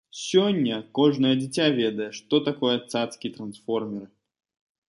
[0.19, 4.07] Сёння кожнае дзіця ведае, што такое цацкі-трансформеры.